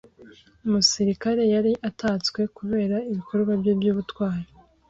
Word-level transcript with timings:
Umusirikare 0.65 1.41
yari 1.53 1.71
atatswe 1.89 2.41
kubera 2.57 2.95
ibikorwa 3.09 3.51
bye 3.61 3.73
by'ubutwari. 3.79 4.47